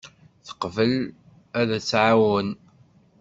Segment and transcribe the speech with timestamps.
[0.45, 0.93] Teqbel
[1.59, 2.49] ad aɣ-tɛawen.